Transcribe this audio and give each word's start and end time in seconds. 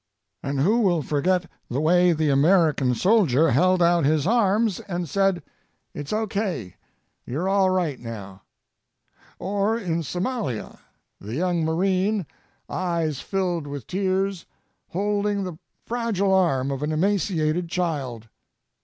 And 0.41 0.59
who 0.61 0.79
will 0.79 1.03
forget 1.03 1.45
the 1.69 1.79
way 1.79 2.11
the 2.11 2.31
American 2.31 2.95
soldier 2.95 3.51
held 3.51 3.83
out 3.83 4.03
his 4.03 4.25
arms 4.25 4.79
and 4.79 5.07
said, 5.07 5.43
"It's 5.93 6.11
okay. 6.11 6.75
You're 7.23 7.47
all 7.47 7.69
right 7.69 7.99
now." 7.99 8.41
Or 9.37 9.77
in 9.77 10.01
Somalia, 10.01 10.79
the 11.19 11.35
young 11.35 11.63
marine, 11.63 12.25
eyes 12.67 13.19
filled 13.21 13.67
with 13.67 13.85
tears, 13.85 14.47
holding 14.87 15.43
the 15.43 15.59
fragile 15.85 16.33
arm 16.33 16.71
of 16.71 16.81
an 16.81 16.91
emaciated 16.91 17.69
child. 17.69 18.27